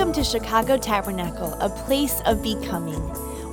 [0.00, 3.00] Welcome to Chicago Tabernacle, a place of becoming.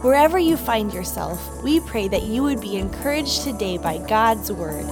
[0.02, 4.86] Wherever you find yourself, we pray that you would be encouraged today by God's Word.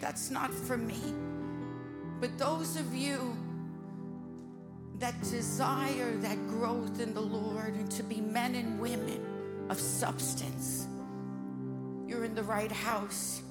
[0.00, 1.00] That's not for me.
[2.20, 3.36] But those of you
[4.98, 10.88] that desire that growth in the Lord and to be men and women of substance,
[12.06, 13.42] you're in the right house.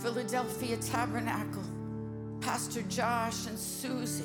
[0.00, 1.62] Philadelphia Tabernacle,
[2.40, 4.24] Pastor Josh and Susie,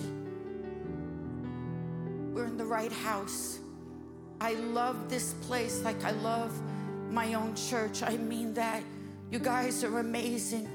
[2.34, 3.60] we're in the right house.
[4.42, 6.54] I love this place like I love
[7.12, 8.04] my own church.
[8.04, 8.84] I mean that.
[9.32, 10.68] You guys are amazing.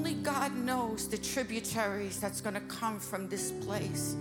[0.00, 4.16] Only God knows the tributaries that's going to come from this place.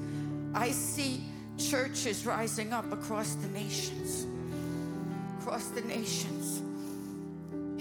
[0.54, 1.24] I see
[1.58, 4.28] churches rising up across the nations.
[5.40, 6.58] Across the nations.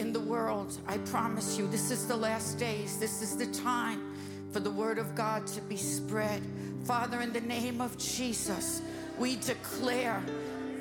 [0.00, 3.00] In the world, I promise you, this is the last days.
[3.00, 4.14] This is the time
[4.52, 6.40] for the word of God to be spread.
[6.84, 8.80] Father, in the name of Jesus,
[9.18, 10.22] we declare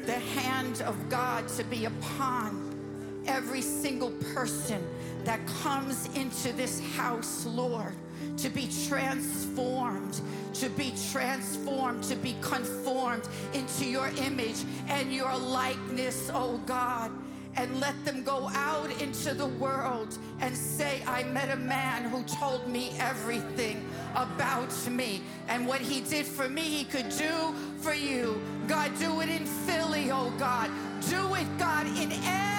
[0.06, 4.88] the hand of God to be upon every single person
[5.28, 7.94] that comes into this house, Lord,
[8.38, 10.22] to be transformed,
[10.54, 17.12] to be transformed, to be conformed into your image and your likeness, oh God.
[17.58, 22.24] And let them go out into the world and say, I met a man who
[22.24, 23.84] told me everything
[24.16, 25.22] about me.
[25.50, 28.40] And what he did for me, he could do for you.
[28.68, 30.70] God, do it in Philly, oh God.
[31.10, 32.57] Do it, God, in every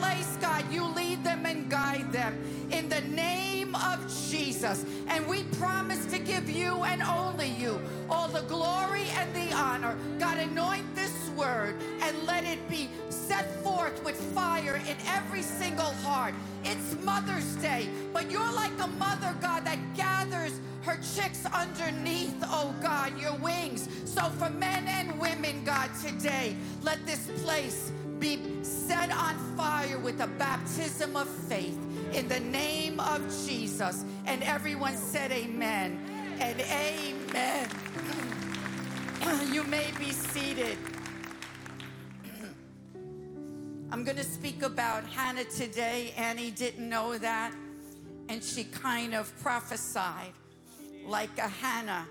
[0.00, 0.64] place, God.
[0.72, 2.38] You lead them and guide them
[2.70, 4.00] in the name of
[4.30, 4.84] Jesus.
[5.08, 7.80] And we promise to give you and only you
[8.10, 9.96] all the glory and the honor.
[10.18, 15.92] God, anoint this word and let it be set forth with fire in every single
[16.04, 16.34] heart.
[16.64, 22.74] It's Mother's Day, but you're like a mother, God, that gathers her chicks underneath, oh
[22.82, 23.88] God, your wings.
[24.04, 30.20] So for men and women, God, today, let this place be set on fire with
[30.20, 31.76] a baptism of faith
[32.12, 34.04] in the name of Jesus.
[34.26, 35.98] And everyone said amen
[36.38, 37.68] and amen.
[39.52, 40.78] You may be seated.
[43.90, 46.14] I'm going to speak about Hannah today.
[46.16, 47.52] Annie didn't know that,
[48.28, 50.32] and she kind of prophesied
[51.04, 52.06] like a Hannah.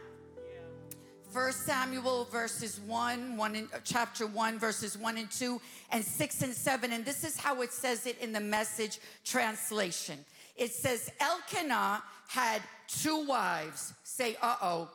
[1.31, 5.61] First Samuel verses 1, 1 in, chapter 1, verses 1 and 2,
[5.93, 6.91] and 6 and 7.
[6.91, 10.19] And this is how it says it in the message translation.
[10.57, 13.93] It says, Elkanah had two wives.
[14.03, 14.89] Say, uh oh.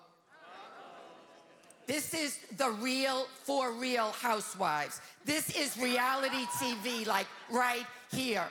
[1.87, 5.01] This is the real, for real housewives.
[5.25, 8.45] This is reality TV, like right here.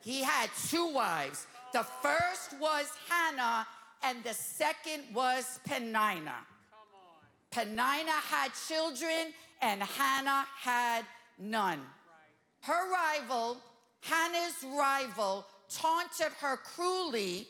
[0.00, 1.46] He had two wives.
[1.72, 3.68] The first was Hannah,
[4.02, 6.34] and the second was Penina.
[7.50, 11.04] Penina had children, and Hannah had
[11.38, 11.80] none.
[12.62, 13.56] Her rival,
[14.00, 17.48] Hannah's rival, taunted her cruelly.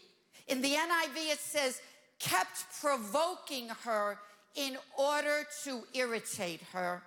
[0.49, 1.81] In the NIV, it says,
[2.19, 4.19] kept provoking her
[4.55, 7.03] in order to irritate her.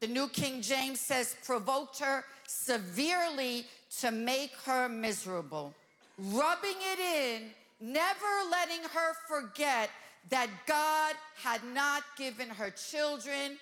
[0.00, 3.66] The New King James says, provoked her severely
[4.00, 5.74] to make her miserable,
[6.18, 9.90] rubbing it in, never letting her forget
[10.30, 13.58] that God had not given her children.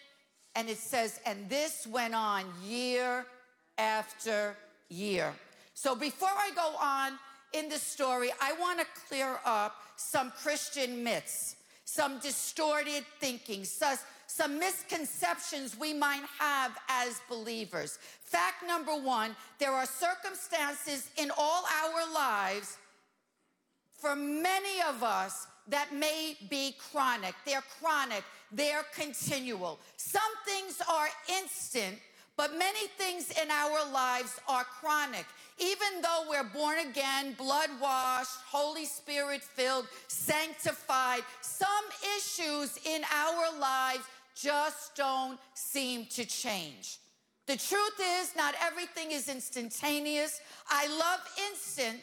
[0.54, 3.26] And it says, and this went on year
[3.78, 4.56] after
[4.88, 5.32] year.
[5.74, 7.18] So before I go on
[7.52, 14.58] in the story, I want to clear up some Christian myths, some distorted thinking, some,
[14.58, 17.98] misconceptions we might have as believers.
[18.22, 22.76] Fact number one there are circumstances in all our lives
[23.98, 27.34] for many of us that may be chronic.
[27.44, 29.78] They're chronic, they're continual.
[29.96, 31.08] Some things are
[31.40, 31.98] instant,
[32.36, 35.24] But many things in our lives are chronic.
[35.58, 41.68] Even though we're born again, blood washed, Holy Spirit filled, sanctified, some
[42.18, 44.04] issues in our lives
[44.34, 46.98] just don't seem to change.
[47.46, 50.40] The truth is, not everything is instantaneous.
[50.68, 51.20] I love
[51.50, 52.00] instant,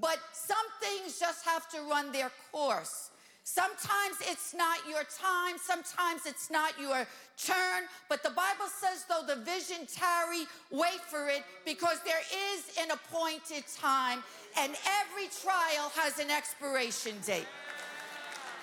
[0.00, 3.10] but some things just have to run their course.
[3.46, 7.06] Sometimes it's not your time, sometimes it's not your
[7.36, 12.22] turn, but the Bible says, though the vision tarry, wait for it, because there
[12.54, 14.22] is an appointed time,
[14.58, 17.46] and every trial has an expiration date.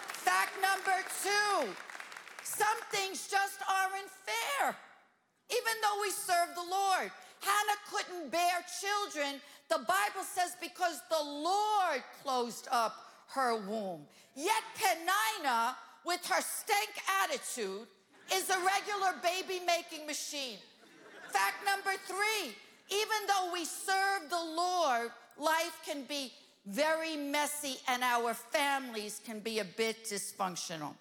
[0.08, 1.70] Fact number two
[2.44, 4.76] some things just aren't fair,
[5.50, 7.12] even though we serve the Lord.
[7.42, 9.42] Hannah couldn't bear children.
[9.72, 12.94] The Bible says because the Lord closed up
[13.30, 14.02] her womb.
[14.36, 15.76] Yet Penina,
[16.06, 16.90] with her stank
[17.24, 17.88] attitude,
[18.34, 20.58] is a regular baby making machine.
[21.30, 22.54] Fact number three
[22.90, 26.34] even though we serve the Lord, life can be
[26.66, 30.94] very messy and our families can be a bit dysfunctional.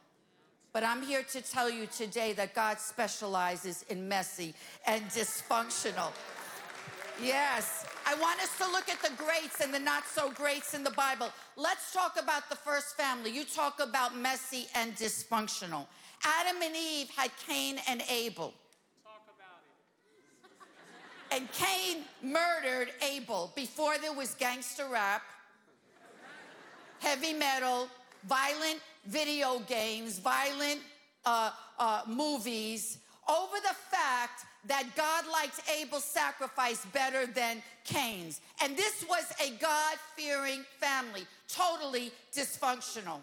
[0.72, 4.54] But I'm here to tell you today that God specializes in messy
[4.86, 6.12] and dysfunctional.
[7.20, 10.82] Yes, I want us to look at the greats and the not so greats in
[10.84, 11.28] the Bible.
[11.56, 13.30] Let's talk about the first family.
[13.30, 15.86] You talk about messy and dysfunctional.
[16.24, 18.52] Adam and Eve had Cain and Abel.
[19.04, 19.62] Talk about
[21.30, 21.36] it.
[21.36, 25.22] And Cain murdered Abel before there was gangster rap,
[26.98, 27.88] heavy metal,
[28.24, 30.80] violent video games, violent
[31.24, 32.98] uh, uh, movies,
[33.28, 38.40] over the fact that God liked Abel's sacrifice better than Cain's.
[38.62, 43.20] And this was a God fearing family, totally dysfunctional.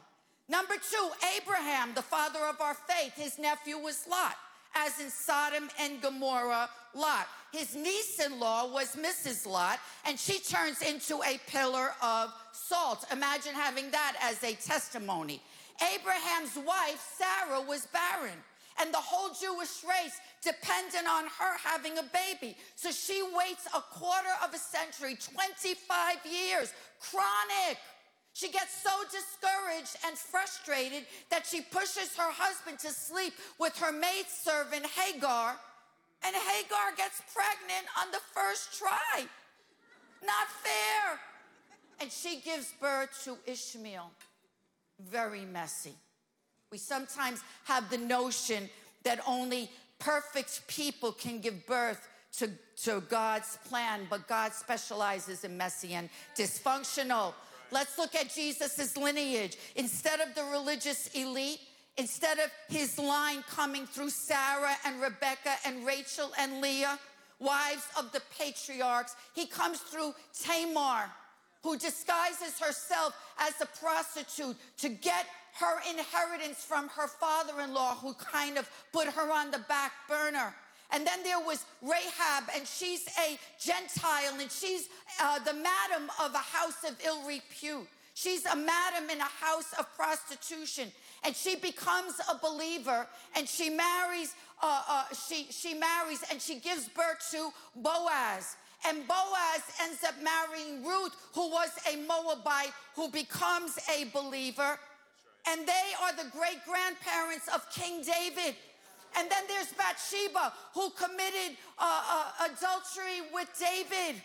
[0.49, 4.35] Number two, Abraham, the father of our faith, his nephew was Lot,
[4.75, 7.27] as in Sodom and Gomorrah, Lot.
[7.51, 9.45] His niece in law was Mrs.
[9.45, 13.05] Lot, and she turns into a pillar of salt.
[13.11, 15.41] Imagine having that as a testimony.
[15.93, 18.37] Abraham's wife, Sarah, was barren
[18.79, 22.55] and the whole Jewish race dependent on her having a baby.
[22.75, 27.77] So she waits a quarter of a century, 25 years, chronic.
[28.33, 33.91] She gets so discouraged and frustrated that she pushes her husband to sleep with her
[33.91, 35.55] maidservant Hagar,
[36.23, 39.25] and Hagar gets pregnant on the first try.
[40.23, 41.19] Not fair.
[41.99, 44.11] And she gives birth to Ishmael.
[44.99, 45.95] Very messy.
[46.71, 48.69] We sometimes have the notion
[49.03, 49.69] that only
[49.99, 52.49] perfect people can give birth to,
[52.83, 57.33] to God's plan, but God specializes in messy and dysfunctional.
[57.71, 59.57] Let's look at Jesus' lineage.
[59.75, 61.59] Instead of the religious elite,
[61.97, 66.99] instead of his line coming through Sarah and Rebecca and Rachel and Leah,
[67.39, 70.13] wives of the patriarchs, he comes through
[70.43, 71.09] Tamar,
[71.63, 75.25] who disguises herself as a prostitute to get
[75.59, 79.91] her inheritance from her father in law, who kind of put her on the back
[80.07, 80.53] burner.
[80.91, 84.87] And then there was Rahab, and she's a Gentile, and she's
[85.21, 87.87] uh, the madam of a house of ill repute.
[88.13, 90.91] She's a madam in a house of prostitution,
[91.23, 93.05] and she becomes a believer,
[93.35, 94.33] and she marries.
[94.61, 98.55] Uh, uh, she she marries, and she gives birth to Boaz.
[98.87, 104.79] And Boaz ends up marrying Ruth, who was a Moabite, who becomes a believer
[105.49, 108.55] and they are the great grandparents of King David.
[109.17, 114.21] And then there's Bathsheba, who committed uh, uh, adultery with David.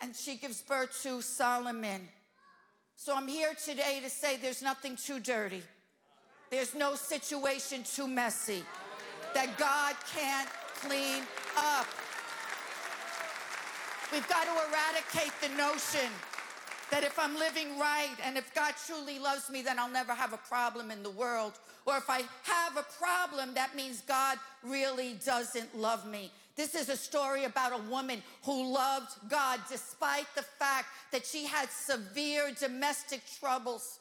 [0.00, 2.08] And she gives birth to Solomon.
[2.96, 5.62] So I'm here today to say there's nothing too dirty,
[6.50, 8.64] there's no situation too messy
[9.34, 10.48] that God can't
[10.80, 11.22] clean
[11.56, 11.86] up.
[14.12, 16.10] We've got to eradicate the notion
[16.90, 20.32] that if I'm living right and if God truly loves me, then I'll never have
[20.32, 21.52] a problem in the world.
[21.86, 26.32] Or if I have a problem, that means God really doesn't love me.
[26.56, 31.46] This is a story about a woman who loved God despite the fact that she
[31.46, 34.00] had severe domestic troubles.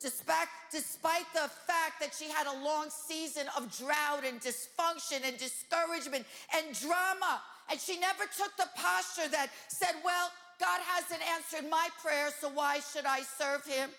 [0.00, 5.36] Despite, despite the fact that she had a long season of drought and dysfunction and
[5.36, 6.24] discouragement
[6.56, 7.42] and drama.
[7.70, 10.30] And she never took the posture that said, Well,
[10.60, 13.90] God hasn't answered my prayer, so why should I serve him?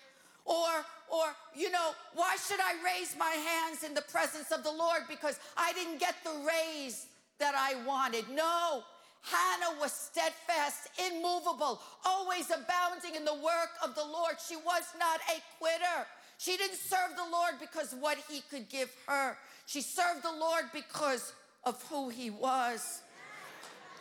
[0.44, 0.70] Or,
[1.08, 5.02] or, you know, why should I raise my hands in the presence of the Lord
[5.08, 7.06] because I didn't get the raise
[7.38, 8.28] that I wanted?
[8.30, 8.84] No.
[9.22, 14.36] Hannah was steadfast, immovable, always abounding in the work of the Lord.
[14.46, 16.06] She was not a quitter.
[16.38, 19.36] She didn't serve the Lord because what he could give her.
[19.66, 21.32] She served the Lord because
[21.64, 23.02] of who he was.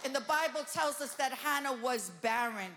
[0.05, 2.69] And the Bible tells us that Hannah was barren.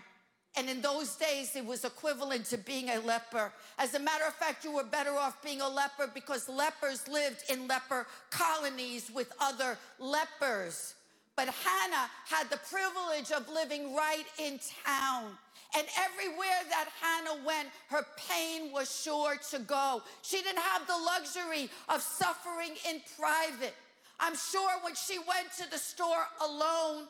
[0.57, 3.53] And in those days, it was equivalent to being a leper.
[3.77, 7.43] As a matter of fact, you were better off being a leper because lepers lived
[7.49, 10.95] in leper colonies with other lepers.
[11.35, 15.37] But Hannah had the privilege of living right in town.
[15.77, 20.01] And everywhere that Hannah went, her pain was sure to go.
[20.23, 23.75] She didn't have the luxury of suffering in private.
[24.19, 27.07] I'm sure when she went to the store alone,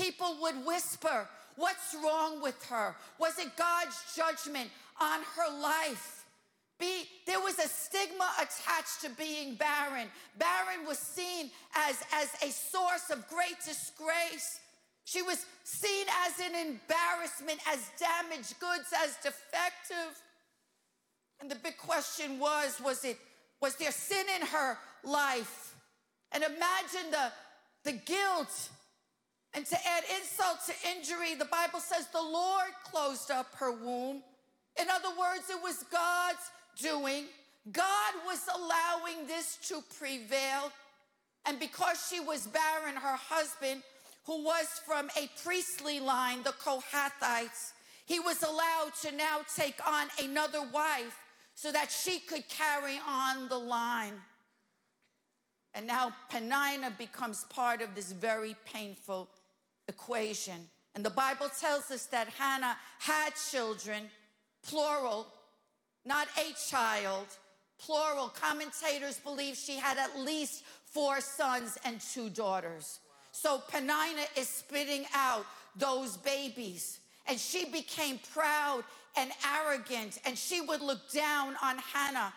[0.00, 1.26] people would whisper,
[1.56, 2.94] What's wrong with her?
[3.18, 6.24] Was it God's judgment on her life?
[6.78, 10.08] Be, there was a stigma attached to being barren.
[10.38, 14.60] Barren was seen as, as a source of great disgrace.
[15.04, 20.22] She was seen as an embarrassment, as damaged goods, as defective.
[21.42, 23.18] And the big question was, was it,
[23.60, 25.74] was there sin in her life?
[26.32, 27.32] And imagine the,
[27.84, 28.70] the guilt.
[29.54, 34.22] And to add insult to injury, the Bible says the Lord closed up her womb.
[34.80, 36.38] In other words, it was God's
[36.80, 37.24] doing.
[37.72, 40.72] God was allowing this to prevail.
[41.46, 43.82] And because she was barren, her husband,
[44.26, 47.72] who was from a priestly line, the Kohathites,
[48.06, 51.16] he was allowed to now take on another wife
[51.54, 54.14] so that she could carry on the line.
[55.74, 59.28] And now Penina becomes part of this very painful
[59.90, 60.60] equation.
[60.94, 64.04] And the Bible tells us that Hannah had children,
[64.62, 65.26] plural,
[66.04, 67.26] not a child,
[67.78, 68.28] plural.
[68.28, 73.00] Commentators believe she had at least four sons and two daughters.
[73.32, 75.44] So Penina is spitting out
[75.76, 77.00] those babies.
[77.26, 78.82] And she became proud
[79.16, 82.32] and arrogant, and she would look down on Hannah.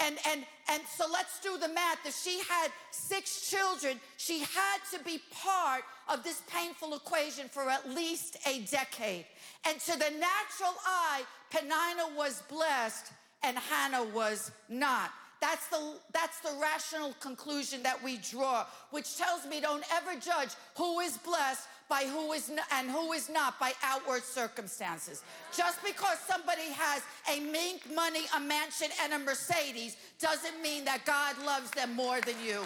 [0.00, 1.98] And, and, and so let's do the math.
[2.06, 7.68] If she had six children, she had to be part of this painful equation for
[7.68, 9.26] at least a decade.
[9.66, 15.10] And to the natural eye, Penina was blessed and Hannah was not.
[15.40, 20.50] That's the, that's the rational conclusion that we draw, which tells me don't ever judge
[20.76, 25.22] who is blessed by who is not, and who is not by outward circumstances.
[25.54, 31.04] Just because somebody has a mink money, a mansion, and a Mercedes doesn't mean that
[31.04, 32.62] God loves them more than you.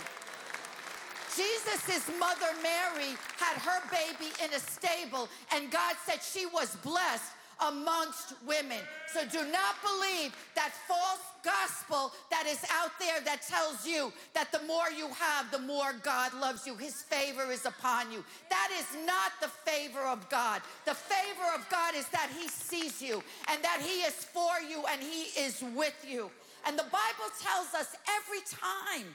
[1.34, 7.32] Jesus' mother Mary had her baby in a stable, and God said she was blessed
[7.68, 8.80] amongst women.
[9.12, 14.50] So do not believe that false gospel that is out there that tells you that
[14.50, 16.74] the more you have, the more God loves you.
[16.74, 18.24] His favor is upon you.
[18.50, 20.62] That is not the favor of God.
[20.84, 24.84] The favor of God is that He sees you and that He is for you
[24.90, 26.30] and He is with you.
[26.66, 29.06] And the Bible tells us every time,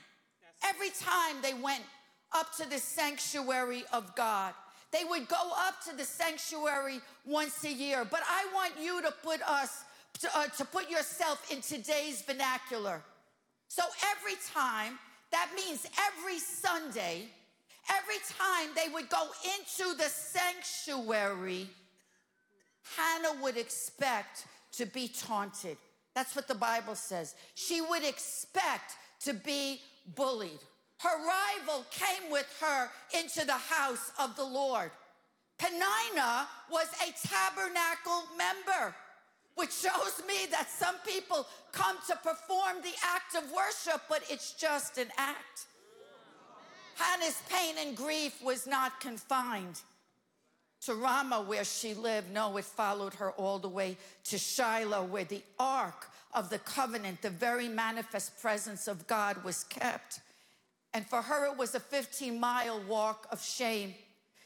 [0.63, 1.83] every time they went
[2.31, 4.53] up to the sanctuary of God,
[4.91, 8.05] they would go up to the sanctuary once a year.
[8.10, 9.84] But I want you to put us,
[10.22, 13.01] to, uh, to put yourself in today's vernacular.
[13.67, 13.84] So
[14.17, 14.98] every time,
[15.31, 17.27] that means every Sunday,
[17.89, 19.27] every time they would go
[19.58, 21.67] into the sanctuary,
[22.98, 25.77] Hannah would expect to be taunted.
[26.15, 27.36] That's what the Bible says.
[27.53, 29.81] She would expect to be
[30.15, 30.60] bullied
[30.99, 34.91] her rival came with her into the house of the Lord.
[35.57, 38.95] Penina was a tabernacle member,
[39.55, 44.53] which shows me that some people come to perform the act of worship, but it's
[44.53, 45.65] just an act.
[46.95, 49.81] Hannah's pain and grief was not confined
[50.81, 52.31] to Ramah, where she lived.
[52.33, 57.21] No, it followed her all the way to Shiloh, where the ark of the covenant,
[57.21, 60.19] the very manifest presence of God, was kept.
[60.93, 63.93] And for her, it was a 15 mile walk of shame.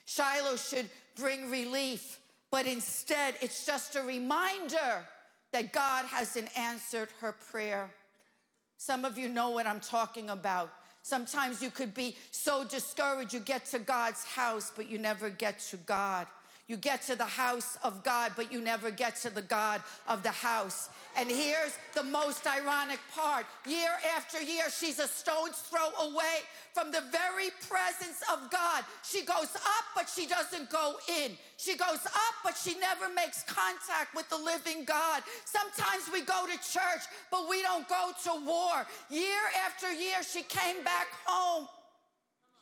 [0.06, 2.20] Shiloh should bring relief,
[2.52, 5.06] but instead, it's just a reminder
[5.52, 7.90] that God hasn't answered her prayer.
[8.78, 10.74] Some of you know what I'm talking about.
[11.04, 15.60] Sometimes you could be so discouraged, you get to God's house, but you never get
[15.60, 16.28] to God.
[16.68, 20.24] You get to the house of God, but you never get to the God of
[20.24, 20.90] the house.
[21.18, 26.40] And here's the most ironic part year after year, she's a stone's throw away
[26.74, 28.86] from the very presence of God.
[29.04, 31.32] She goes up, but she doesn't go in.
[31.58, 35.22] She goes up, but she never makes contact with the living God.
[35.44, 38.88] Sometimes we go to church, but we don't go to war.
[39.10, 41.68] Year after year, she came back home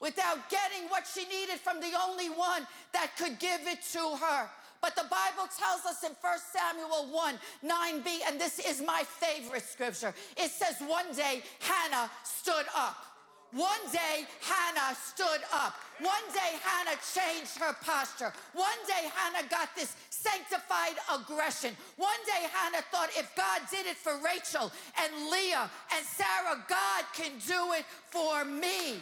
[0.01, 4.50] without getting what she needed from the only one that could give it to her.
[4.81, 9.63] But the Bible tells us in 1 Samuel 1 9b, and this is my favorite
[9.63, 10.13] scripture.
[10.36, 13.05] It says, One day Hannah stood up.
[13.53, 15.75] One day, Hannah stood up.
[16.00, 18.31] One day, Hannah changed her posture.
[18.53, 21.75] One day, Hannah got this sanctified aggression.
[21.98, 24.72] One day, Hannah thought if God did it for Rachel
[25.03, 29.01] and Leah and Sarah, God can do it for me.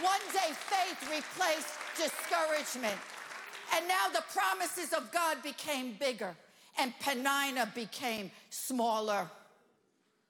[0.00, 2.98] One day, faith replaced discouragement.
[3.74, 6.34] And now the promises of God became bigger
[6.78, 9.28] and Penina became smaller.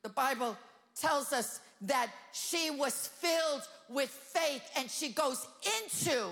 [0.03, 0.57] The Bible
[0.95, 5.47] tells us that she was filled with faith and she goes
[5.83, 6.29] into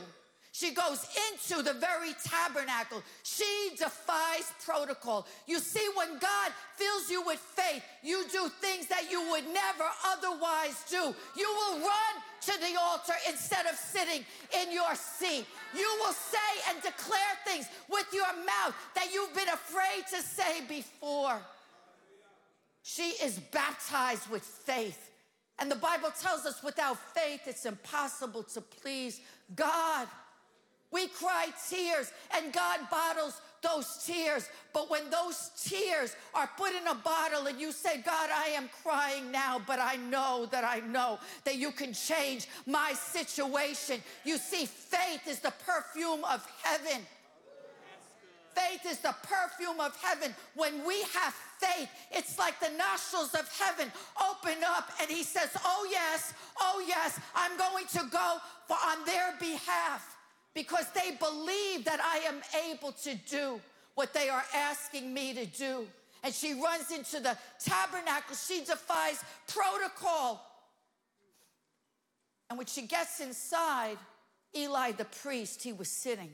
[0.52, 3.02] she goes into the very tabernacle.
[3.22, 5.26] She defies protocol.
[5.46, 9.88] You see, when God fills you with faith, you do things that you would never
[10.06, 11.14] otherwise do.
[11.36, 14.24] You will run to the altar instead of sitting
[14.60, 15.46] in your seat.
[15.76, 16.38] You will say
[16.68, 21.38] and declare things with your mouth that you've been afraid to say before.
[22.82, 25.10] She is baptized with faith.
[25.60, 29.20] And the Bible tells us without faith, it's impossible to please
[29.54, 30.08] God.
[30.92, 34.48] We cry tears, and God bottles those tears.
[34.72, 38.68] But when those tears are put in a bottle and you say, God, I am
[38.82, 44.00] crying now, but I know that I know that you can change my situation.
[44.24, 47.02] You see, faith is the perfume of heaven.
[48.54, 50.34] Faith is the perfume of heaven.
[50.56, 53.92] When we have faith, it's like the nostrils of heaven
[54.28, 59.04] open up and he says, Oh, yes, oh, yes, I'm going to go for on
[59.04, 60.16] their behalf
[60.54, 62.40] because they believe that I am
[62.70, 63.60] able to do
[63.94, 65.86] what they are asking me to do.
[66.22, 68.36] And she runs into the tabernacle.
[68.36, 70.44] She defies protocol.
[72.48, 73.96] And when she gets inside,
[74.56, 76.30] Eli the priest, he was sitting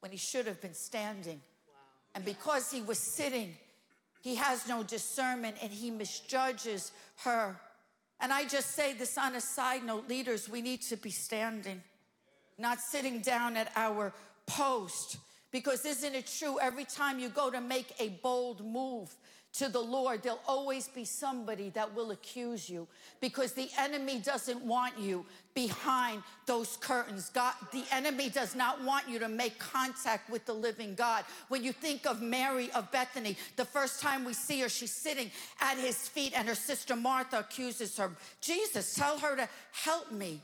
[0.00, 1.40] when he should have been standing.
[2.14, 3.56] And because he was sitting,
[4.22, 6.92] he has no discernment and he misjudges
[7.24, 7.56] her.
[8.20, 11.82] And I just say this on a side note leaders, we need to be standing
[12.58, 14.12] not sitting down at our
[14.46, 15.18] post.
[15.52, 16.58] Because isn't it true?
[16.60, 19.14] Every time you go to make a bold move
[19.54, 22.86] to the Lord, there'll always be somebody that will accuse you
[23.20, 27.30] because the enemy doesn't want you behind those curtains.
[27.30, 31.24] God, the enemy does not want you to make contact with the living God.
[31.48, 35.30] When you think of Mary of Bethany, the first time we see her, she's sitting
[35.62, 38.10] at his feet and her sister Martha accuses her,
[38.42, 40.42] Jesus, tell her to help me.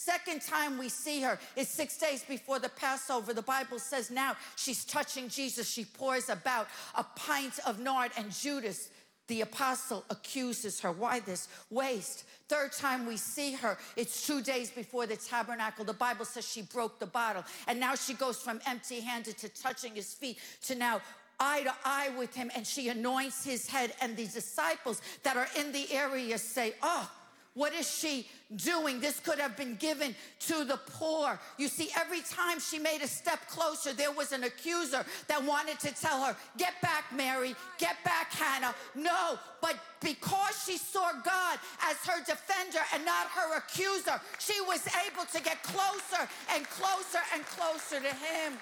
[0.00, 3.34] Second time we see her is six days before the Passover.
[3.34, 5.68] The Bible says now she's touching Jesus.
[5.68, 8.90] She pours about a pint of nard, and Judas,
[9.26, 10.92] the apostle, accuses her.
[10.92, 12.26] Why this waste?
[12.48, 15.84] Third time we see her, it's two days before the tabernacle.
[15.84, 17.42] The Bible says she broke the bottle.
[17.66, 21.00] And now she goes from empty handed to touching his feet to now
[21.40, 23.92] eye to eye with him and she anoints his head.
[24.00, 27.10] And the disciples that are in the area say, Oh,
[27.58, 29.00] what is she doing?
[29.00, 30.14] This could have been given
[30.46, 31.40] to the poor.
[31.56, 35.80] You see, every time she made a step closer, there was an accuser that wanted
[35.80, 38.76] to tell her, Get back, Mary, get back, Hannah.
[38.94, 44.86] No, but because she saw God as her defender and not her accuser, she was
[45.08, 48.52] able to get closer and closer and closer to him.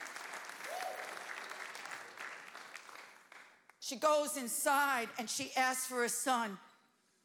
[3.78, 6.56] She goes inside and she asks for a son.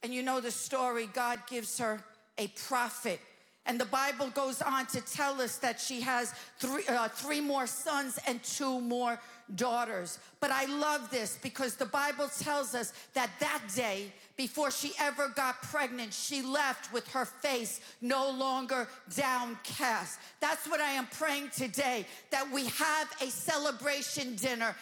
[0.04, 2.04] And you know the story, God gives her
[2.38, 3.20] a prophet.
[3.68, 7.68] And the Bible goes on to tell us that she has three, uh, three more
[7.68, 9.20] sons and two more
[9.56, 10.18] daughters.
[10.40, 15.28] But I love this because the Bible tells us that that day, before she ever
[15.36, 20.20] got pregnant, she left with her face no longer downcast.
[20.40, 24.76] That's what I am praying today that we have a celebration dinner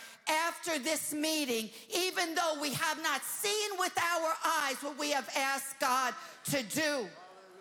[0.47, 5.29] after this meeting, even though we have not seen with our eyes what we have
[5.35, 6.13] asked God
[6.51, 7.07] to do.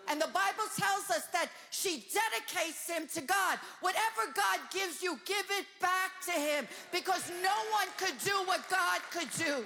[0.09, 3.59] And the Bible tells us that she dedicates him to God.
[3.81, 8.67] Whatever God gives you, give it back to him because no one could do what
[8.69, 9.65] God could do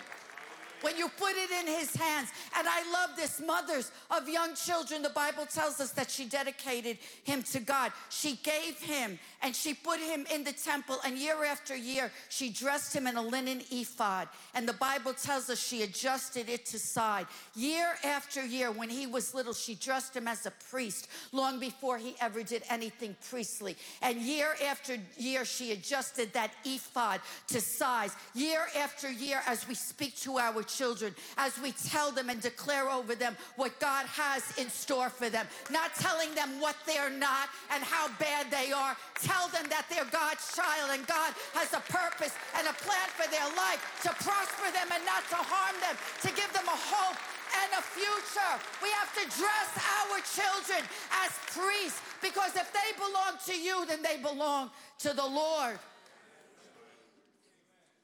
[0.83, 2.29] when you put it in his hands.
[2.57, 3.41] And I love this.
[3.41, 7.91] Mothers of young children, the Bible tells us that she dedicated him to God.
[8.09, 10.97] She gave him and she put him in the temple.
[11.05, 14.27] And year after year, she dressed him in a linen ephod.
[14.53, 17.27] And the Bible tells us she adjusted it to side.
[17.55, 21.97] Year after year, when he was little, she dressed him as a priest long before
[21.97, 23.77] he ever did anything priestly.
[24.01, 28.15] And year after year, she adjusted that ephod to size.
[28.35, 32.89] Year after year, as we speak to our children as we tell them and declare
[32.89, 35.47] over them what God has in store for them.
[35.71, 38.95] Not telling them what they're not and how bad they are.
[39.21, 43.29] Tell them that they're God's child and God has a purpose and a plan for
[43.29, 47.17] their life to prosper them and not to harm them, to give them a hope
[47.61, 48.53] and a future.
[48.81, 50.81] We have to dress our children
[51.23, 55.77] as priests because if they belong to you, then they belong to the Lord.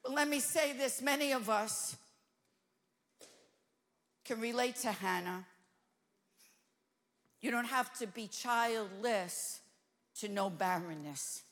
[0.08, 1.96] Let me say this many of us
[4.30, 5.44] can relate to Hannah.
[7.40, 9.58] You don't have to be childless
[10.20, 11.42] to know barrenness.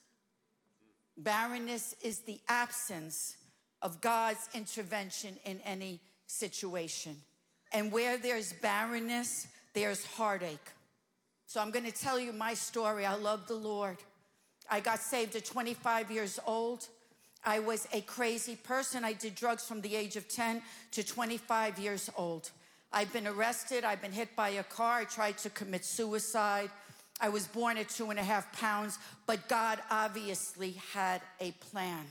[1.16, 3.36] Barrenness is the absence
[3.82, 7.16] of God's intervention in any situation.
[7.72, 10.70] And where there's barrenness, there's heartache.
[11.46, 13.04] So I'm going to tell you my story.
[13.04, 13.96] I love the Lord.
[14.70, 16.86] I got saved at 25 years old.
[17.44, 19.04] I was a crazy person.
[19.04, 20.62] I did drugs from the age of 10
[20.92, 22.52] to 25 years old.
[22.92, 23.84] I've been arrested.
[23.84, 25.00] I've been hit by a car.
[25.00, 26.70] I tried to commit suicide.
[27.20, 32.06] I was born at two and a half pounds, but God obviously had a plan.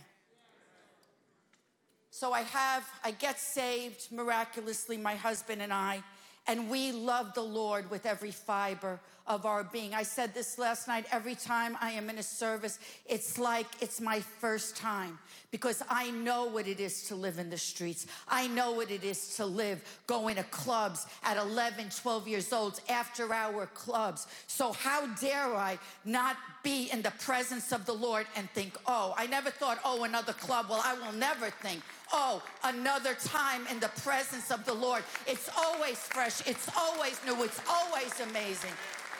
[2.12, 6.04] So I have, I get saved miraculously, my husband and I,
[6.48, 9.94] and we love the Lord with every fiber of our being.
[9.94, 14.00] I said this last night every time I am in a service, it's like it's
[14.00, 15.20] my first time
[15.52, 18.08] because I know what it is to live in the streets.
[18.28, 22.80] I know what it is to live going to clubs at 11, 12 years old,
[22.90, 24.28] after hour clubs.
[24.48, 29.14] So, how dare I not be in the presence of the Lord and think, oh,
[29.18, 30.68] I never thought, oh, another club.
[30.70, 35.04] Well, I will never think, oh, another time in the presence of the Lord.
[35.26, 38.72] It's always fresh, it's always new, it's always amazing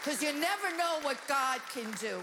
[0.08, 2.22] because you never know what God can do.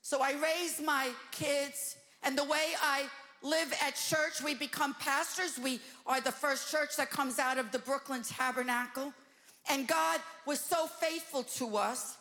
[0.00, 3.02] So I raise my kids, and the way I
[3.42, 5.58] live at church, we become pastors.
[5.62, 9.12] We are the first church that comes out of the Brooklyn Tabernacle.
[9.68, 12.16] And God was so faithful to us.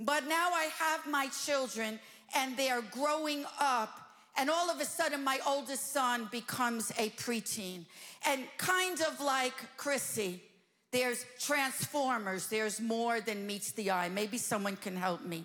[0.00, 2.00] But now I have my children,
[2.34, 4.00] and they are growing up.
[4.36, 7.84] And all of a sudden, my oldest son becomes a preteen.
[8.26, 10.42] And kind of like Chrissy,
[10.90, 12.46] there's transformers.
[12.46, 14.08] There's more than meets the eye.
[14.08, 15.44] Maybe someone can help me.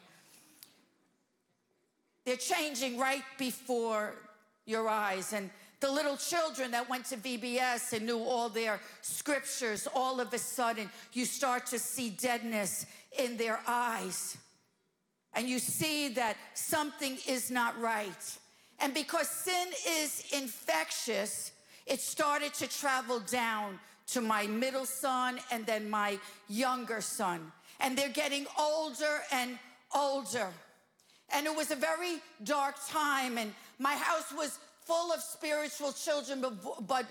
[2.25, 4.13] They're changing right before
[4.65, 5.33] your eyes.
[5.33, 5.49] And
[5.81, 10.37] the little children that went to VBS and knew all their scriptures, all of a
[10.37, 12.85] sudden, you start to see deadness
[13.19, 14.37] in their eyes.
[15.33, 18.37] And you see that something is not right.
[18.79, 21.51] And because sin is infectious,
[21.85, 27.51] it started to travel down to my middle son and then my younger son.
[27.79, 29.57] And they're getting older and
[29.95, 30.47] older.
[31.33, 36.41] And it was a very dark time, and my house was full of spiritual children,
[36.41, 37.05] but, but,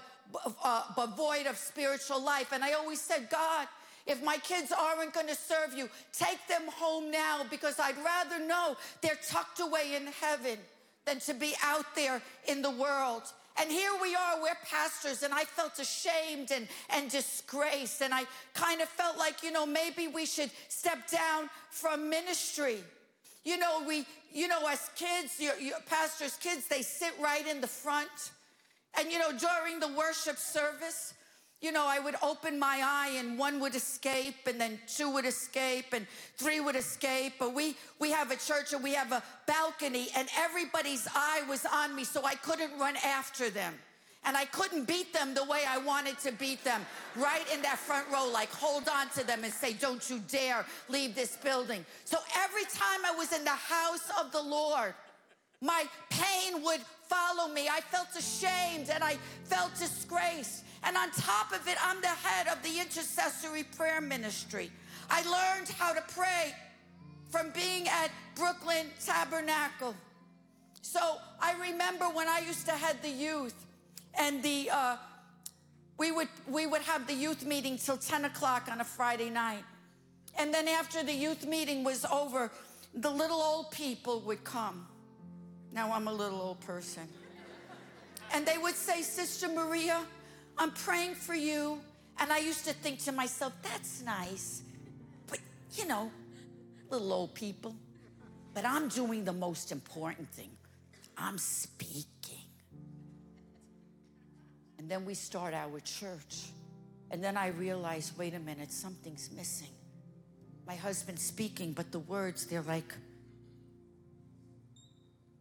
[0.63, 2.53] uh, but void of spiritual life.
[2.53, 3.67] And I always said, God,
[4.07, 8.45] if my kids aren't going to serve you, take them home now because I'd rather
[8.45, 10.59] know they're tucked away in heaven
[11.05, 13.23] than to be out there in the world.
[13.61, 18.01] And here we are, we're pastors, and I felt ashamed and, and disgraced.
[18.01, 22.79] And I kind of felt like, you know, maybe we should step down from ministry.
[23.45, 27.61] You know, we, you know, as kids, your, your pastors' kids, they sit right in
[27.61, 28.33] the front.
[28.99, 31.15] And, you know, during the worship service,
[31.63, 35.25] you know, I would open my eye and one would escape and then two would
[35.25, 37.35] escape and three would escape.
[37.39, 41.65] But we, we have a church and we have a balcony and everybody's eye was
[41.73, 43.75] on me so I couldn't run after them.
[44.25, 46.81] And I couldn't beat them the way I wanted to beat them,
[47.17, 50.65] right in that front row, like hold on to them and say, Don't you dare
[50.89, 51.85] leave this building.
[52.05, 54.95] So every time I was in the house of the Lord,
[55.61, 57.69] my pain would follow me.
[57.69, 60.65] I felt ashamed and I felt disgraced.
[60.85, 64.71] And on top of it, I'm the head of the intercessory prayer ministry.
[65.11, 66.55] I learned how to pray
[67.31, 69.95] from being at Brooklyn Tabernacle.
[70.83, 73.55] So I remember when I used to head the youth,
[74.19, 74.97] and the uh,
[75.99, 79.65] we would we would have the youth meeting till 10 o'clock on a Friday night.
[80.39, 82.51] And then after the youth meeting was over,
[82.95, 84.87] the little old people would come.
[85.73, 87.09] Now I'm a little old person.
[88.35, 90.01] And they would say, Sister Maria,
[90.59, 91.81] I'm praying for you.
[92.19, 94.63] And I used to think to myself, that's nice.
[95.27, 95.41] But,
[95.75, 96.11] you know,
[96.91, 97.75] little old people.
[98.55, 100.51] But I'm doing the most important thing
[101.17, 102.09] I'm speaking.
[104.79, 106.51] And then we start our church.
[107.11, 109.69] And then I realize wait a minute, something's missing.
[110.67, 112.95] My husband's speaking, but the words, they're like,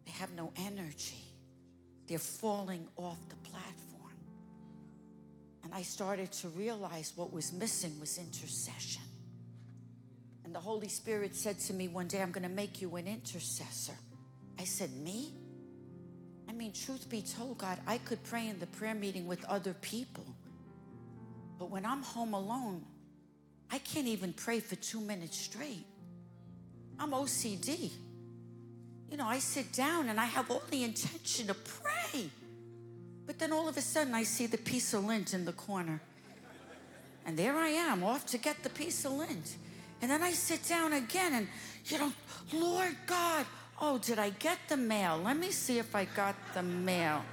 [0.06, 1.24] they have no energy.
[2.08, 3.70] They're falling off the platform.
[5.63, 9.04] And I started to realize what was missing was intercession.
[10.43, 13.08] And the Holy Spirit said to me one day, I'm going to make you an
[13.08, 13.93] intercessor.
[14.60, 15.34] I said, Me?
[16.50, 19.74] I mean, truth be told, God, I could pray in the prayer meeting with other
[19.74, 20.26] people.
[21.58, 22.84] But when I'm home alone,
[23.71, 25.86] I can't even pray for two minutes straight.
[27.00, 27.91] I'm OCD.
[29.10, 32.30] You know, I sit down and I have all the intention to pray.
[33.32, 36.02] But then all of a sudden, I see the piece of lint in the corner.
[37.26, 39.56] And there I am, off to get the piece of lint.
[40.02, 41.48] And then I sit down again and,
[41.86, 42.12] you know,
[42.52, 43.46] Lord God,
[43.80, 45.17] oh, did I get the mail?
[45.24, 47.24] Let me see if I got the mail.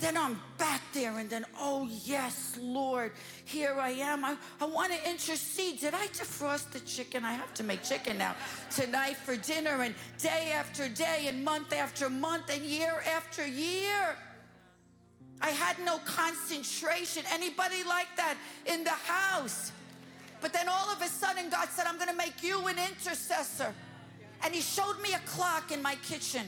[0.00, 3.12] Then I'm back there, and then, oh, yes, Lord,
[3.44, 4.24] here I am.
[4.24, 5.78] I, I want to intercede.
[5.78, 7.24] Did I defrost the chicken?
[7.24, 8.34] I have to make chicken now
[8.70, 14.16] tonight for dinner, and day after day, and month after month, and year after year.
[15.40, 17.24] I had no concentration.
[17.30, 19.72] Anybody like that in the house?
[20.40, 23.74] But then all of a sudden, God said, I'm going to make you an intercessor.
[24.44, 26.42] And He showed me a clock in my kitchen.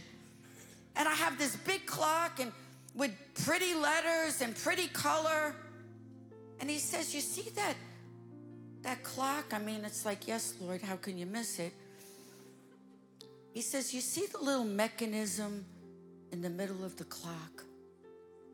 [0.97, 2.53] And I have this big clock and
[2.95, 3.13] with
[3.45, 5.55] pretty letters and pretty color.
[6.61, 7.75] And He says, You see that?
[8.83, 11.73] That clock, I mean, it's like, yes, Lord, how can you miss it?
[13.53, 15.65] He says, You see the little mechanism
[16.33, 17.65] in the middle of the clock?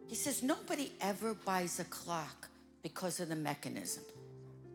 [0.06, 2.48] He says, Nobody ever buys a clock
[2.82, 4.04] because of the mechanism.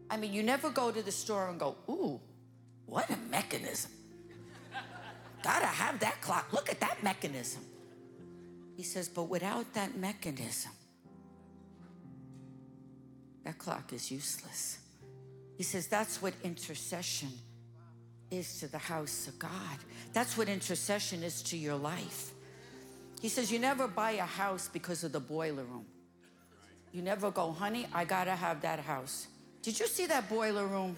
[0.10, 2.20] I mean, you never go to the store and go, Ooh,
[2.86, 3.92] what a mechanism.
[5.44, 6.52] Gotta have that clock.
[6.52, 7.63] Look at that mechanism.
[8.76, 10.72] He says, But without that mechanism,
[13.44, 14.80] that clock is useless.
[15.58, 17.30] He says, That's what intercession
[18.32, 19.78] is to the house of God.
[20.13, 22.32] That's what intercession is to your life.
[23.19, 25.86] He says, You never buy a house because of the boiler room.
[26.91, 29.27] You never go, honey, I gotta have that house.
[29.62, 30.97] Did you see that boiler room?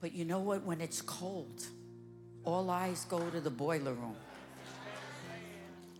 [0.00, 0.64] But you know what?
[0.64, 1.64] When it's cold,
[2.44, 4.16] all eyes go to the boiler room.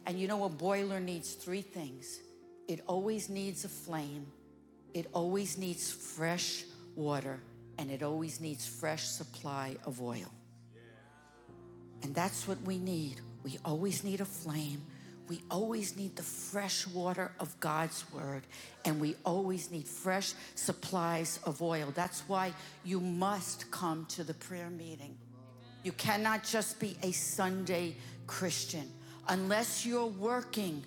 [0.05, 2.21] And you know a boiler needs three things
[2.69, 4.27] it always needs a flame,
[4.95, 7.41] it always needs fresh water,
[7.77, 10.33] and it always needs fresh supply of oil.
[12.03, 13.21] And that's what we need.
[13.45, 14.83] We always need a flame.
[15.29, 18.43] We always need the fresh water of God's word.
[18.85, 21.93] And we always need fresh supplies of oil.
[21.95, 22.53] That's why
[22.85, 25.17] you must come to the prayer meeting.
[25.83, 28.89] You cannot just be a Sunday Christian.
[29.29, 30.85] Unless you're working,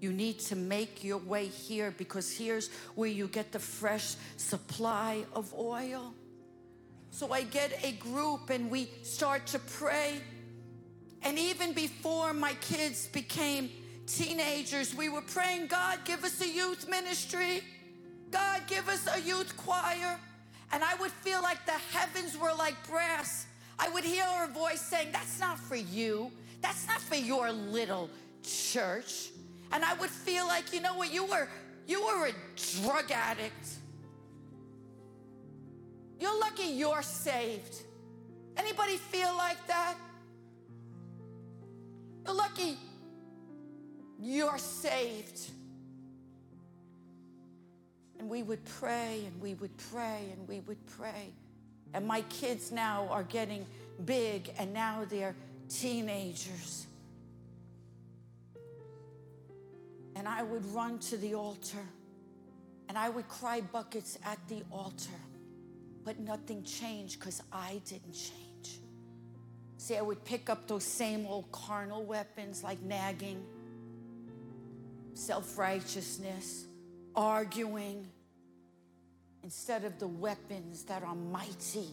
[0.00, 5.24] you need to make your way here because here's where you get the fresh supply
[5.32, 6.12] of oil.
[7.10, 10.20] So I get a group and we start to pray.
[11.22, 13.70] And even before my kids became
[14.06, 17.62] teenagers, we were praying, God, give us a youth ministry.
[18.30, 20.18] God, give us a youth choir.
[20.72, 23.46] And I would feel like the heavens were like brass.
[23.78, 26.30] I would hear her voice saying, That's not for you.
[26.60, 28.10] That's not for your little
[28.42, 29.30] church.
[29.72, 31.48] And I would feel like, you know what, you were
[31.86, 32.32] you were a
[32.82, 33.68] drug addict.
[36.18, 37.82] You're lucky you're saved.
[38.56, 39.94] Anybody feel like that?
[42.26, 42.76] You're lucky
[44.18, 45.50] you're saved.
[48.18, 51.32] And we would pray and we would pray and we would pray.
[51.92, 53.66] And my kids now are getting
[54.04, 55.36] big and now they're
[55.68, 56.86] teenagers.
[60.14, 61.86] And I would run to the altar
[62.88, 65.10] and I would cry buckets at the altar.
[66.04, 68.45] But nothing changed because I didn't change.
[69.78, 73.44] See, I would pick up those same old carnal weapons like nagging,
[75.14, 76.66] self righteousness,
[77.14, 78.06] arguing,
[79.42, 81.88] instead of the weapons that are mighty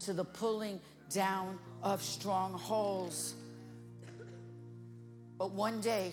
[0.00, 3.34] to the pulling down of strongholds.
[5.38, 6.12] But one day,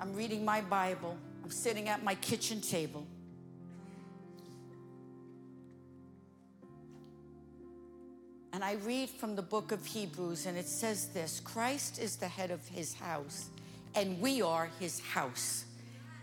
[0.00, 3.06] I'm reading my Bible, I'm sitting at my kitchen table.
[8.58, 12.26] And I read from the book of Hebrews, and it says this Christ is the
[12.26, 13.50] head of his house,
[13.94, 15.64] and we are his house.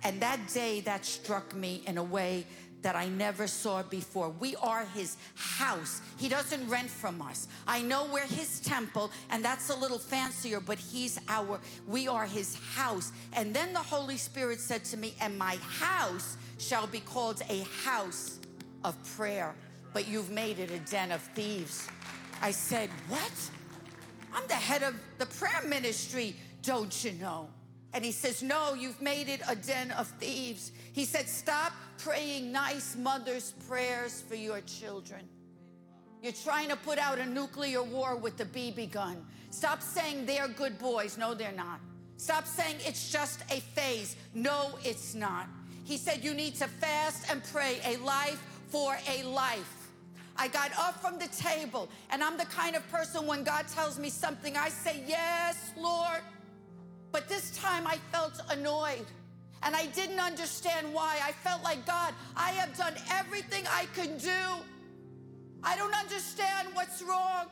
[0.04, 2.45] And that day, that struck me in a way
[2.82, 4.32] that I never saw before.
[4.32, 6.02] We are his house.
[6.17, 7.48] He doesn't rent from us.
[7.65, 12.26] I know we're his temple, and that's a little fancier, but he's our, we are
[12.26, 13.13] his house.
[13.32, 17.62] And then the Holy Spirit said to me, And my house shall be called a
[17.86, 18.39] house
[18.84, 19.56] of prayer,
[19.93, 21.88] but you've made it a den of thieves.
[22.41, 23.32] I said, What?
[24.34, 27.50] I'm the head of the prayer ministry, don't you know?
[27.93, 30.71] And he says, No, you've made it a den of thieves.
[30.91, 35.21] He said, Stop praying nice mother's prayers for your children.
[36.21, 39.26] You're trying to put out a nuclear war with the BB gun.
[39.50, 41.17] Stop saying they're good boys.
[41.17, 41.80] No, they're not.
[42.17, 44.15] Stop saying it's just a phase.
[44.34, 45.48] No, it's not.
[45.86, 49.85] He said, You need to fast and pray a life for a life.
[50.38, 53.98] I got up from the table, and I'm the kind of person when God tells
[53.98, 56.21] me something, I say, Yes, Lord.
[57.12, 59.06] But this time I felt annoyed.
[59.63, 61.17] And I didn't understand why.
[61.24, 64.43] I felt like, God, I have done everything I could do.
[65.63, 67.45] I don't understand what's wrong.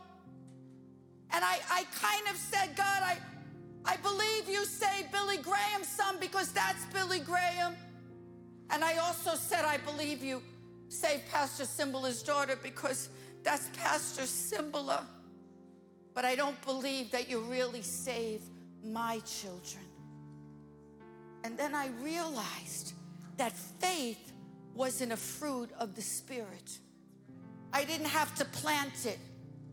[1.31, 3.17] And I, I kind of said, God, I,
[3.85, 7.75] I believe you say Billy Graham's son because that's Billy Graham.
[8.69, 10.41] And I also said, I believe you
[10.93, 13.09] saved Pastor Cymbala's daughter because
[13.43, 15.03] that's Pastor Cymbala.
[16.13, 18.45] But I don't believe that you really saved
[18.83, 19.83] my children.
[21.43, 22.93] And then I realized
[23.37, 24.31] that faith
[24.75, 26.77] wasn't a fruit of the Spirit.
[27.73, 29.19] I didn't have to plant it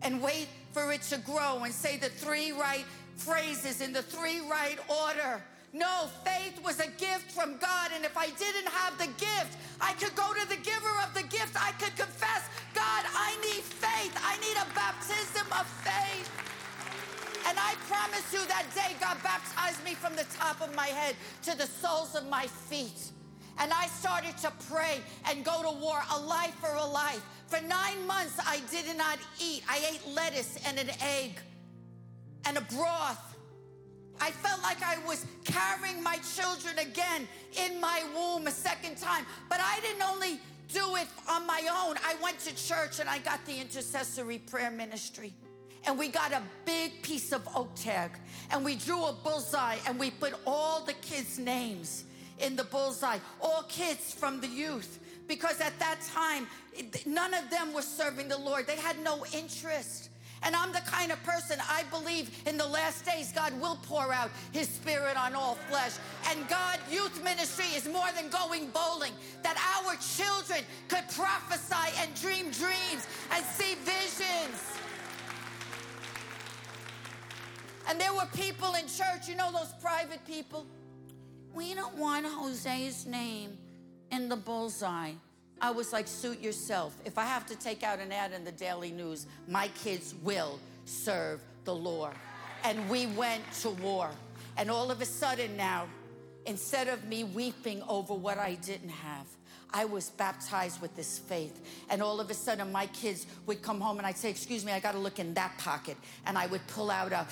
[0.02, 4.40] and wait for it to grow and say the three right phrases in the three
[4.48, 5.42] right order.
[5.72, 7.90] No, faith was a gift from God.
[7.94, 11.23] And if I didn't have the gift, I could go to the giver of the
[11.23, 11.57] gift.
[11.57, 14.14] I could confess, God, I need faith.
[14.23, 16.29] I need a baptism of faith.
[17.49, 21.16] And I promise you that day, God baptized me from the top of my head
[21.45, 23.11] to the soles of my feet.
[23.59, 27.23] And I started to pray and go to war, a life for a life.
[27.47, 29.64] For nine months, I did not eat.
[29.69, 31.33] I ate lettuce and an egg
[32.45, 33.30] and a broth.
[34.20, 39.24] I felt like I was carrying my children again in my womb a second time.
[39.48, 40.40] But I didn't only
[40.72, 41.96] do it on my own.
[42.04, 45.33] I went to church and I got the intercessory prayer ministry.
[45.87, 48.11] And we got a big piece of oak tag
[48.50, 52.04] and we drew a bullseye and we put all the kids' names
[52.38, 54.98] in the bullseye, all kids from the youth.
[55.26, 56.46] Because at that time,
[57.06, 58.66] none of them were serving the Lord.
[58.66, 60.10] They had no interest.
[60.42, 64.12] And I'm the kind of person I believe in the last days God will pour
[64.12, 65.92] out his spirit on all flesh.
[66.31, 72.14] And God, youth ministry is more than going bowling, that our children could prophesy and
[72.20, 74.79] dream dreams and see visions.
[77.88, 80.64] And there were people in church, you know, those private people.
[81.53, 83.59] We don't want Jose's name
[84.11, 85.12] in the bullseye.
[85.61, 86.96] I was like, suit yourself.
[87.05, 90.59] If I have to take out an ad in the Daily News, my kids will
[90.87, 92.14] serve the Lord.
[92.64, 94.11] And we went to war.
[94.57, 95.87] And all of a sudden now,
[96.46, 99.27] instead of me weeping over what I didn't have,
[99.73, 101.61] I was baptized with this faith.
[101.90, 104.73] And all of a sudden, my kids would come home and I'd say, Excuse me,
[104.73, 105.96] I got to look in that pocket.
[106.27, 107.27] And I would pull out a,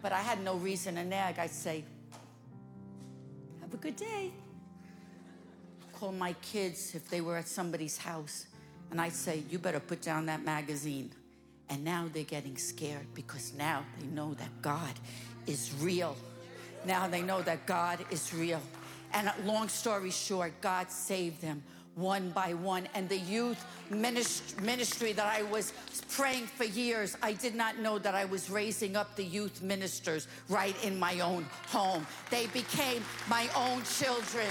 [0.00, 1.38] but I had no reason to nag.
[1.38, 1.84] I'd say,
[3.60, 4.32] Have a good day
[5.98, 8.46] call my kids if they were at somebody's house
[8.90, 11.10] and I'd say, You better put down that magazine.
[11.68, 14.94] And now they're getting scared because now they know that God
[15.46, 16.16] is real.
[16.84, 18.60] Now they know that God is real.
[19.12, 21.62] And long story short, God saved them
[21.96, 22.86] one by one.
[22.94, 25.72] And the youth ministry that I was
[26.10, 30.28] praying for years, I did not know that I was raising up the youth ministers
[30.48, 32.06] right in my own home.
[32.30, 34.46] They became my own children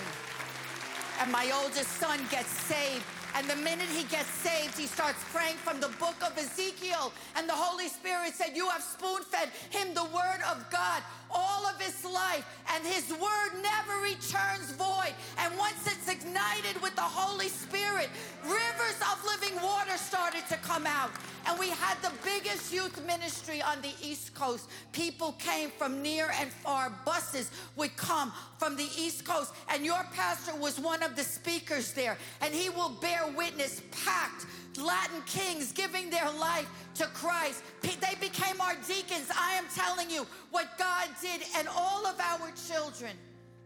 [1.21, 3.03] and my oldest son gets saved.
[3.35, 7.11] And the minute he gets saved, he starts praying from the book of Ezekiel.
[7.35, 11.65] And the Holy Spirit said, You have spoon fed him the word of God all
[11.65, 15.13] of his life, and his word never returns void.
[15.39, 18.09] And once it's ignited with the Holy Spirit,
[18.43, 21.11] rivers of living water started to come out.
[21.47, 24.69] And we had the biggest youth ministry on the East Coast.
[24.91, 26.91] People came from near and far.
[27.05, 29.53] Buses would come from the East Coast.
[29.69, 32.17] And your pastor was one of the speakers there.
[32.41, 34.45] And he will bear witness, packed
[34.77, 37.63] Latin kings giving their life to Christ.
[37.81, 39.29] They became our deacons.
[39.37, 43.11] I am telling you what God did, and all of our children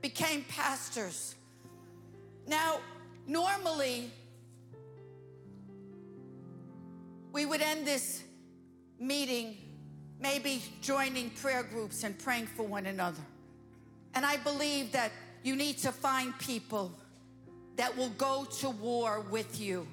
[0.01, 1.35] became pastors.
[2.47, 2.79] Now,
[3.27, 4.11] normally,
[7.31, 8.23] we would end this
[8.99, 9.57] meeting
[10.19, 13.21] maybe joining prayer groups and praying for one another.
[14.15, 15.11] And I believe that
[15.43, 16.91] you need to find people
[17.77, 19.87] that will go to war with you.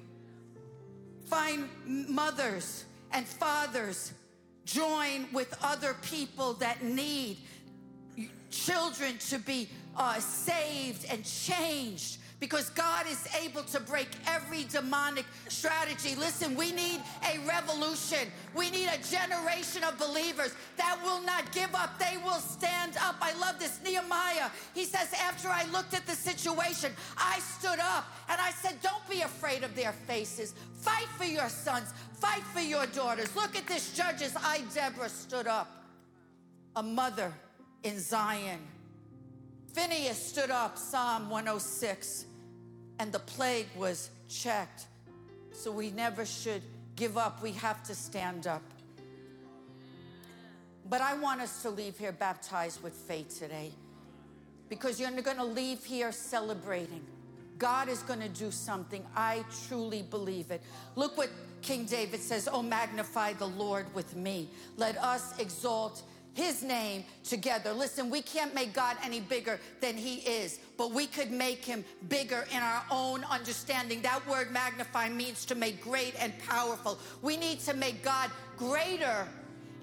[1.27, 4.13] Find mothers and fathers
[4.65, 7.37] join with other people that need
[8.49, 15.25] children to be uh, saved and changed because God is able to break every demonic
[15.47, 16.15] strategy.
[16.15, 17.01] Listen, we need
[17.33, 18.31] a revolution.
[18.55, 21.97] We need a generation of believers that will not give up.
[21.97, 23.15] They will stand up.
[23.21, 23.79] I love this.
[23.83, 28.81] Nehemiah, he says, after I looked at the situation, I stood up and I said,
[28.83, 30.53] Don't be afraid of their faces.
[30.81, 33.35] Fight for your sons, fight for your daughters.
[33.35, 34.35] Look at this, judges.
[34.37, 35.85] I, Deborah, stood up,
[36.75, 37.33] a mother
[37.83, 38.59] in Zion
[39.77, 42.25] Phinehas stood up, Psalm 106,
[42.99, 44.87] and the plague was checked.
[45.51, 46.61] So we never should
[46.95, 47.41] give up.
[47.41, 48.61] We have to stand up.
[50.89, 53.71] But I want us to leave here baptized with faith today
[54.69, 57.05] because you're going to leave here celebrating.
[57.57, 59.03] God is going to do something.
[59.15, 60.61] I truly believe it.
[60.95, 61.29] Look what
[61.61, 64.49] King David says Oh, magnify the Lord with me.
[64.77, 66.03] Let us exalt
[66.37, 67.73] his name together.
[67.73, 71.83] Listen, we can't make God any bigger than he is, but we could make him
[72.09, 74.03] bigger in our own understanding.
[74.03, 76.99] That word magnify means to make great and powerful.
[77.23, 79.27] We need to make God greater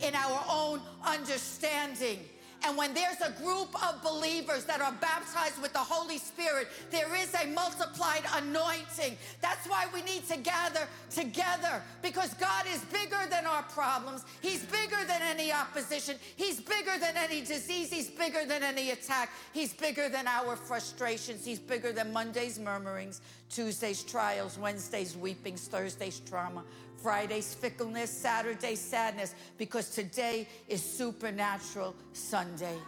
[0.00, 2.20] in our own understanding.
[2.66, 7.14] And when there's a group of believers that are baptized with the Holy Spirit, there
[7.14, 9.18] is a multiplied anointing.
[9.42, 14.24] That's why we need to gather together because God is bigger than our problems.
[14.40, 16.16] He's bigger than any opposition.
[16.36, 17.90] He's bigger than any disease.
[17.92, 19.30] He's bigger than any attack.
[19.52, 21.44] He's bigger than our frustrations.
[21.44, 26.64] He's bigger than Monday's murmurings, Tuesday's trials, Wednesday's weepings, Thursday's trauma,
[27.04, 32.78] Friday's fickleness, Saturday's sadness, because today is supernatural Sunday.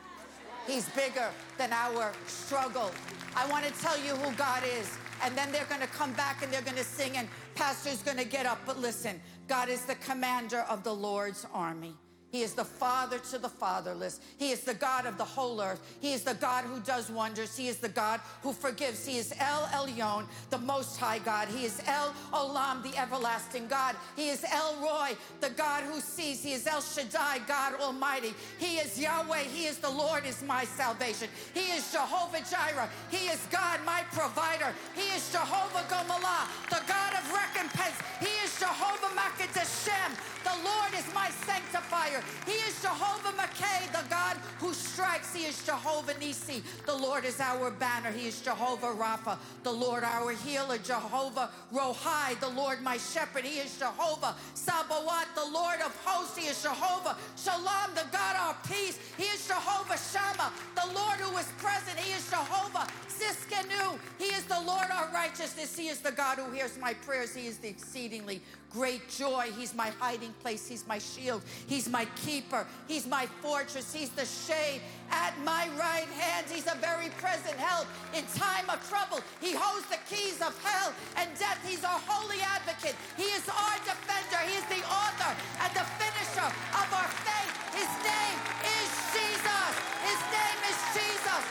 [0.67, 2.91] He's bigger than our struggle.
[3.37, 4.91] I want to tell you who God is.
[5.23, 8.17] And then they're going to come back and they're going to sing, and Pastor's going
[8.17, 8.59] to get up.
[8.65, 11.93] But listen, God is the commander of the Lord's army.
[12.37, 14.21] He is the father to the fatherless.
[14.37, 15.81] He is the God of the whole earth.
[16.03, 17.57] He is the God who does wonders.
[17.57, 19.07] He is the God who forgives.
[19.07, 21.49] He is El Elyon, the most high God.
[21.49, 23.97] He is El Olam, the everlasting God.
[24.17, 26.43] He is El Roi, the God who sees.
[26.43, 28.35] He is El Shaddai, God Almighty.
[28.59, 29.45] He is Yahweh.
[29.45, 31.31] He is the Lord, is my salvation.
[31.55, 32.91] He is Jehovah Jireh.
[33.11, 34.75] He is God, my provider.
[34.95, 37.97] He is Jehovah Gomalah, the God of recompense.
[38.21, 40.13] He is Jehovah Makadeshem.
[40.45, 42.23] The Lord is my sanctifier.
[42.47, 45.35] He is Jehovah Makkah, the God who strikes.
[45.35, 46.63] He is Jehovah Nisi.
[46.87, 48.11] The Lord is our banner.
[48.11, 50.79] He is Jehovah Rapha, the Lord our healer.
[50.79, 53.45] Jehovah Rohai, the Lord my shepherd.
[53.45, 56.37] He is Jehovah Sabaoth, the Lord of hosts.
[56.37, 58.99] He is Jehovah Shalom, the God our peace.
[59.17, 61.99] He is Jehovah Shammah, the Lord who is present.
[61.99, 63.99] He is Jehovah Tsidkenu.
[64.19, 65.77] He is the Lord our righteousness.
[65.77, 67.35] He is the God who hears my prayers.
[67.35, 68.41] He is the exceedingly
[68.73, 69.51] great joy.
[69.57, 70.67] He's my hiding place.
[70.67, 71.43] He's my shield.
[71.67, 72.67] He's my keeper.
[72.89, 73.93] He's my fortress.
[73.93, 76.47] He's the shade at my right hand.
[76.51, 79.21] He's a very present help in time of trouble.
[79.41, 81.59] He holds the keys of hell and death.
[81.67, 82.97] He's our holy advocate.
[83.17, 84.41] He is our defender.
[84.47, 87.53] He is the author and the finisher of our faith.
[87.75, 89.73] His name is Jesus.
[90.05, 91.43] His name is Jesus.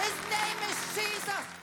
[0.00, 1.59] His name is Jesus.